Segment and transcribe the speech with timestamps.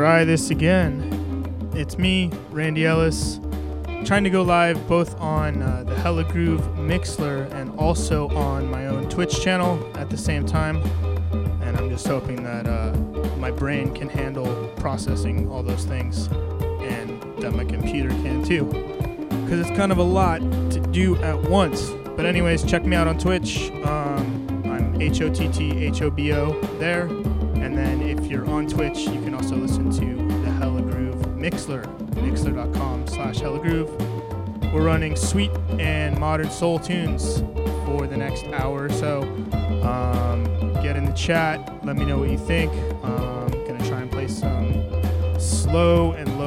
[0.00, 1.70] try this again.
[1.74, 3.38] It's me, Randy Ellis,
[4.06, 8.86] trying to go live both on uh, the Hella Groove Mixlr and also on my
[8.86, 10.78] own Twitch channel at the same time.
[11.60, 12.96] And I'm just hoping that uh,
[13.36, 16.28] my brain can handle processing all those things
[16.80, 18.64] and that my computer can too.
[19.44, 20.38] Because it's kind of a lot
[20.70, 21.90] to do at once.
[22.16, 23.70] But, anyways, check me out on Twitch.
[23.84, 27.02] Um, I'm H O T T H O B O there.
[27.02, 27.99] And then
[28.30, 33.58] you're on Twitch, you can also listen to the Hella Groove Mixlr, mixlr.com slash Hella
[33.58, 33.90] Groove.
[34.72, 35.50] We're running sweet
[35.80, 37.40] and modern soul tunes
[37.86, 39.22] for the next hour or so.
[39.82, 40.44] Um,
[40.74, 42.72] get in the chat, let me know what you think.
[43.02, 44.84] Um, gonna try and play some
[45.40, 46.38] slow and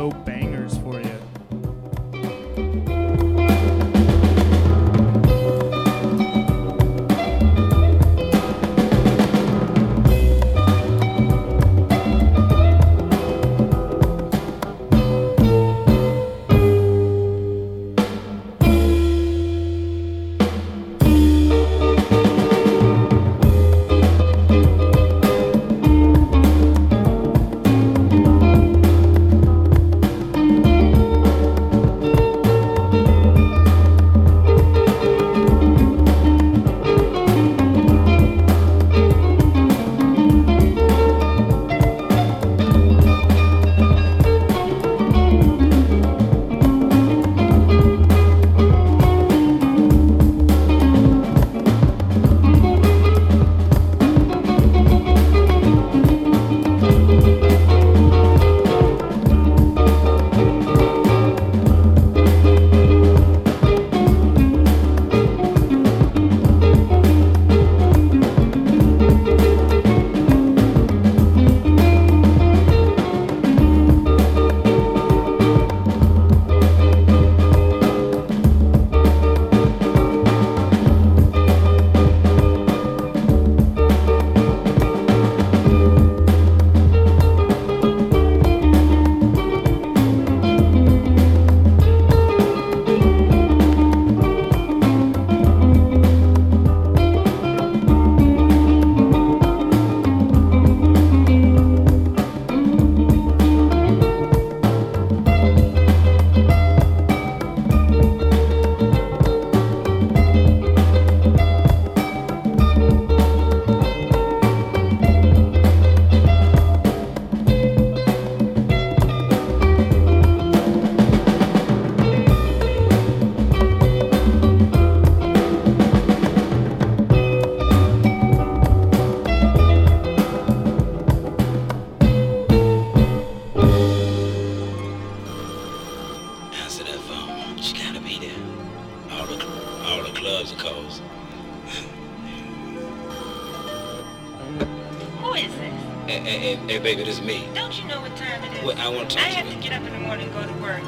[148.03, 148.63] what time it is?
[148.65, 149.53] Well, I talk I to have you.
[149.53, 150.83] to get up in the morning and go to work.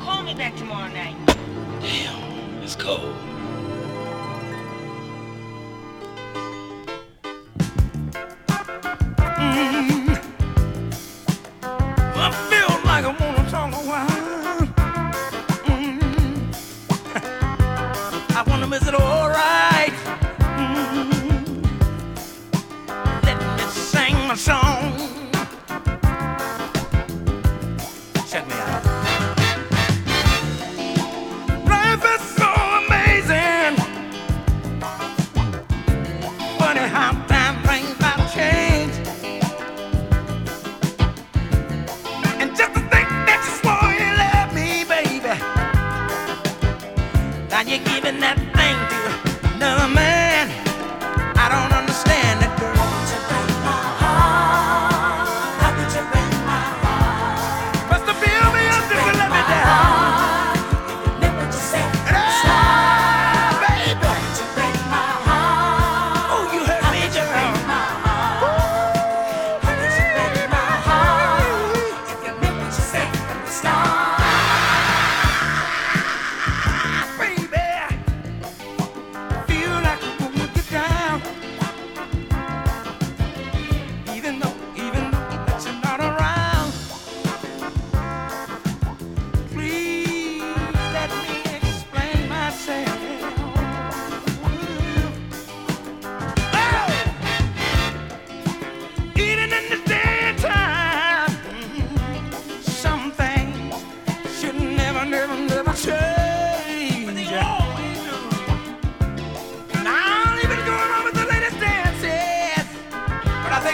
[0.00, 1.14] Call me back tomorrow night.
[1.80, 3.14] Damn, it's cold.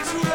[0.04, 0.33] But I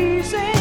[0.00, 0.59] me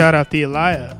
[0.00, 0.99] Shout out the Elia.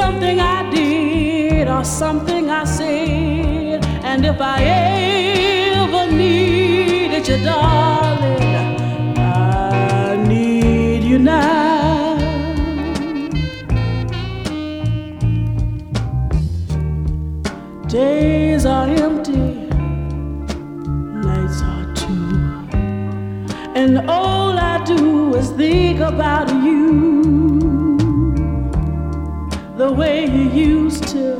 [0.00, 3.84] Something I did or something I said?
[4.10, 4.58] And if I
[5.76, 8.54] ever needed you, darling.
[9.18, 12.16] I need you now.
[17.88, 19.46] Days are empty,
[21.26, 22.32] nights are too,
[23.80, 26.39] and all I do is think about
[30.54, 31.36] used to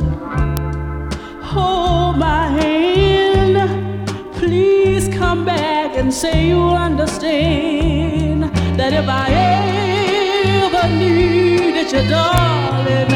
[1.43, 3.57] hold my hand.
[4.35, 8.45] Please come back and say you understand
[8.79, 9.27] that if I
[10.63, 13.13] ever needed you, darling,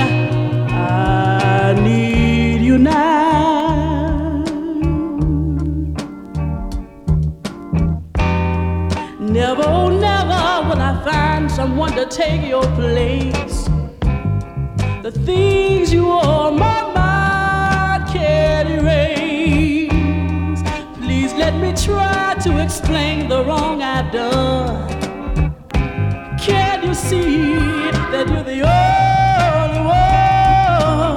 [0.71, 4.45] I need you now.
[9.21, 13.34] Never, oh, never will I find someone to take your place.
[15.35, 20.63] Things you owe my mind can't erase.
[20.97, 24.89] Please let me try to explain the wrong I've done.
[26.39, 29.83] Can you see that you're the only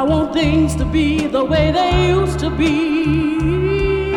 [0.02, 4.16] I want things to be the way they used to be.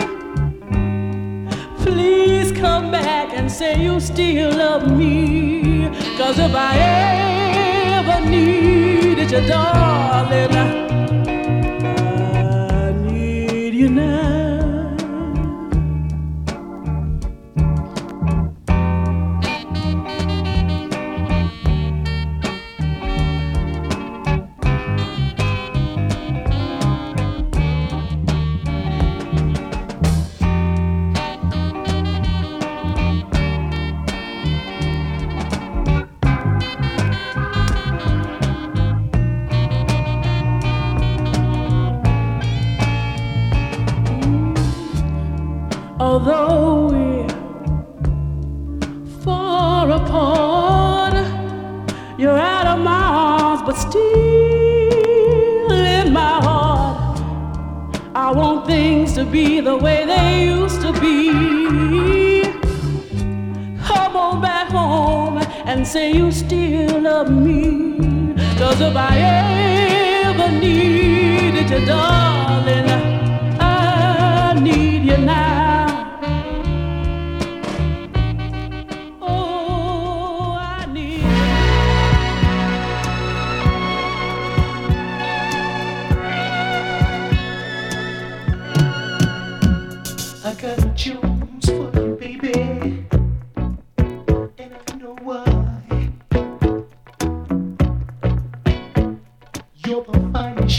[1.84, 5.88] Please come back and say you still love me.
[6.18, 6.74] Cause if I
[8.00, 10.85] ever needed you, darling,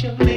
[0.03, 0.36] the finest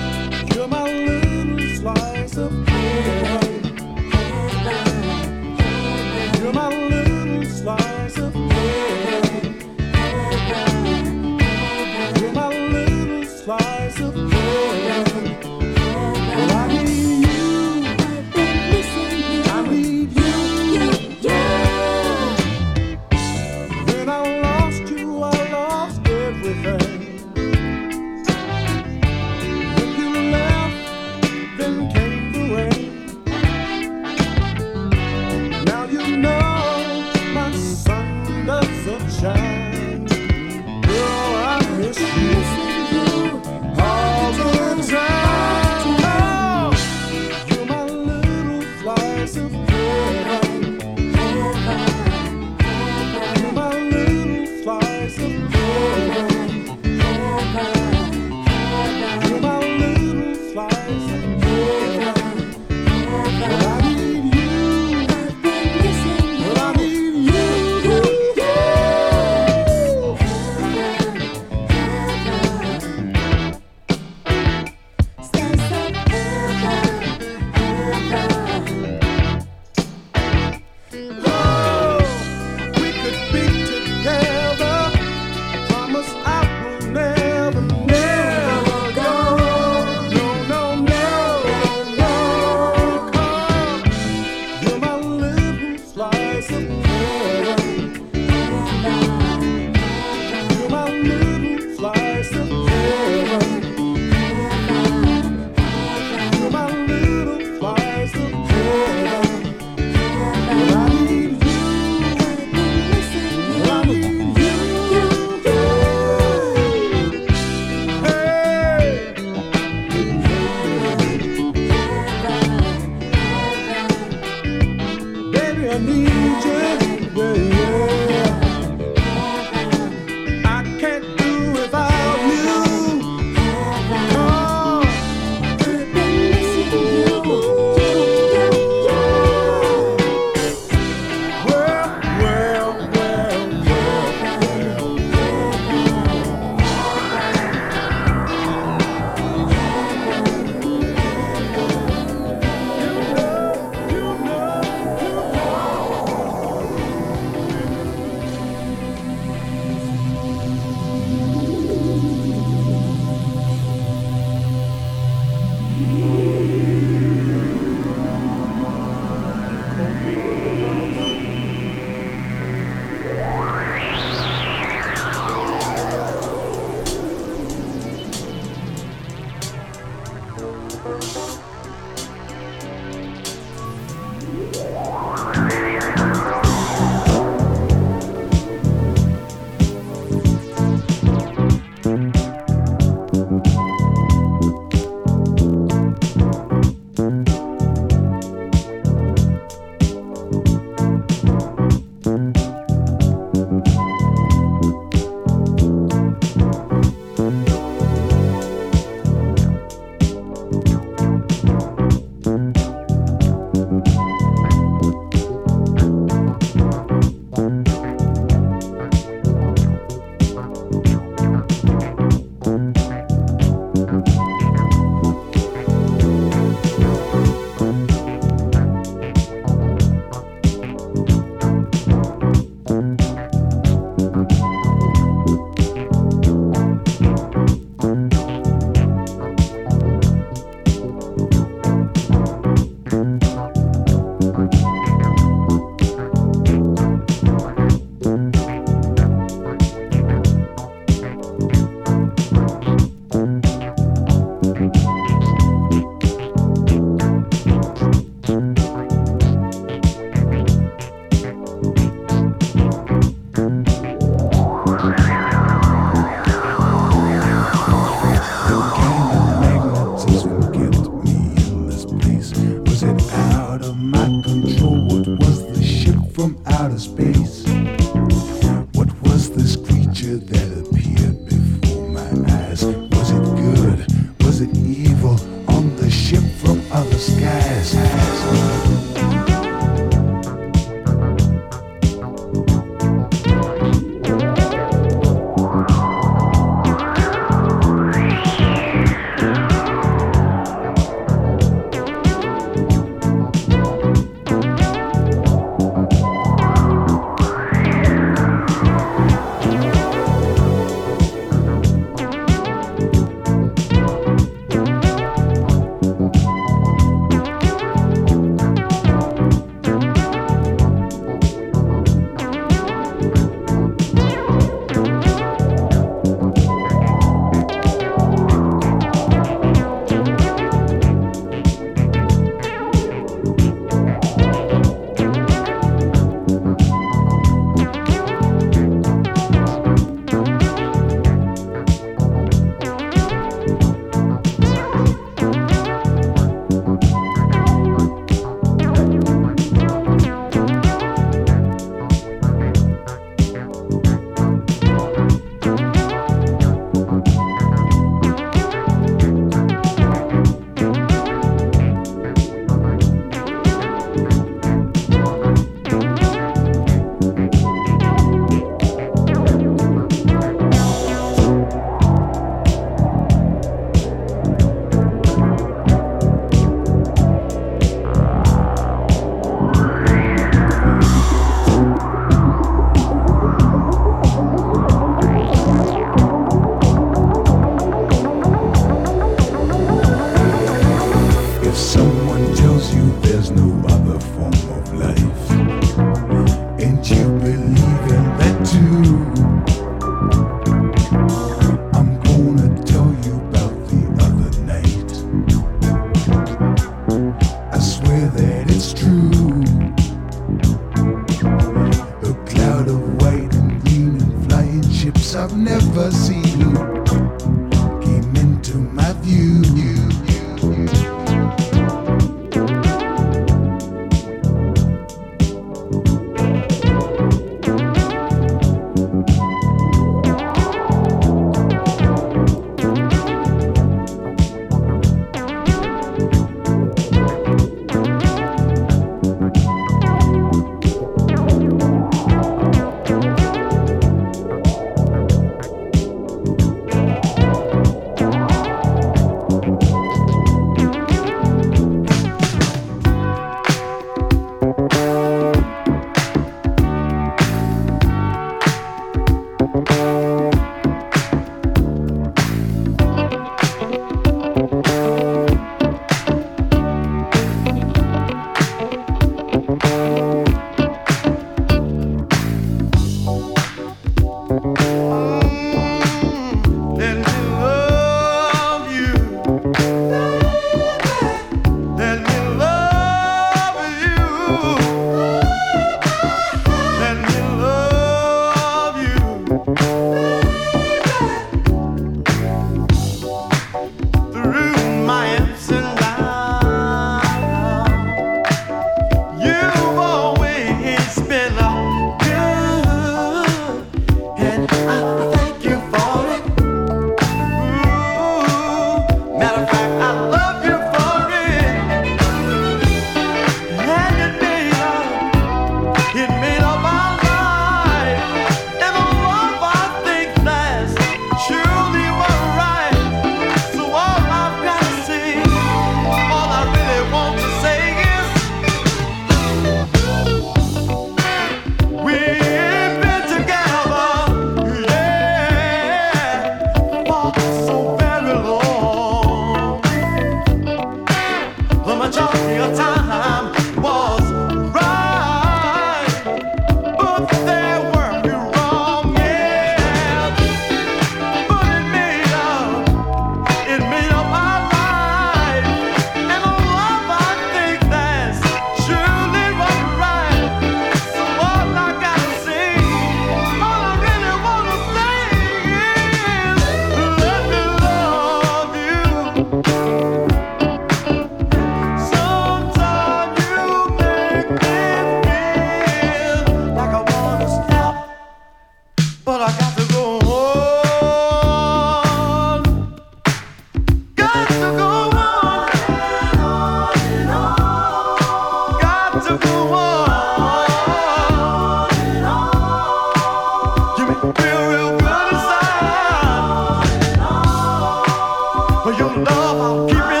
[599.41, 600.00] keep it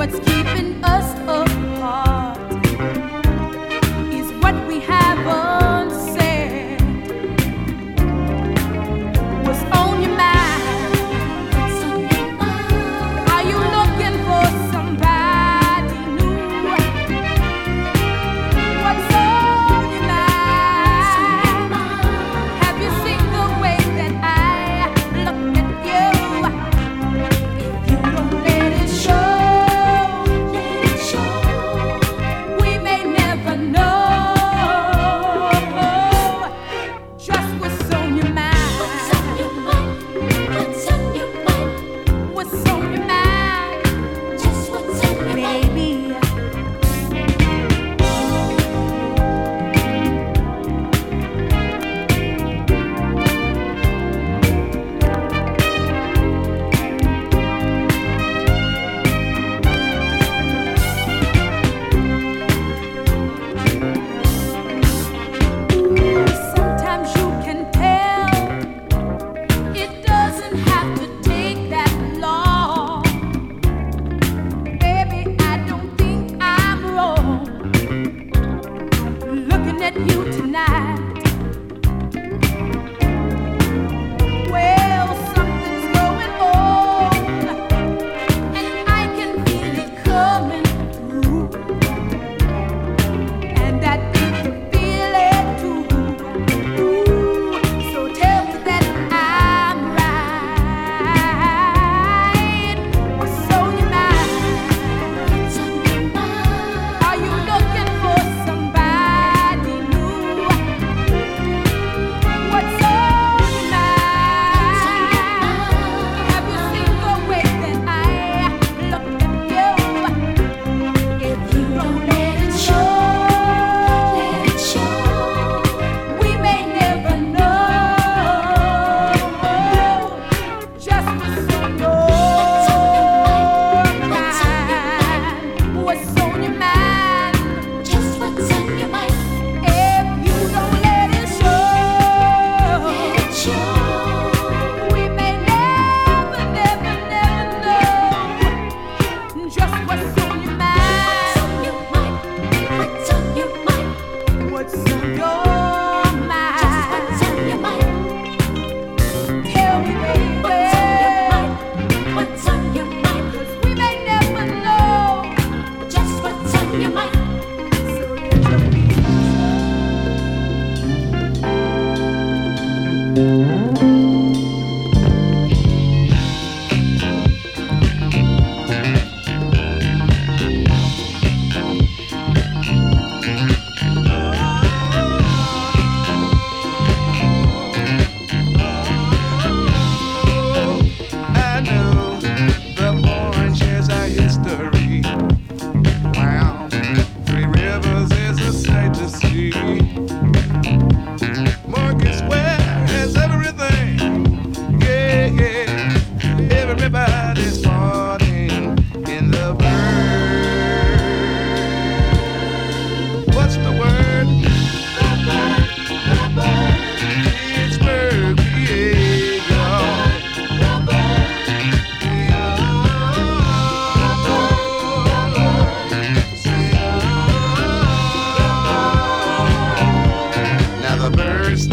[0.00, 1.49] what's keeping us up.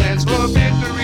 [0.07, 0.96] dance for victory.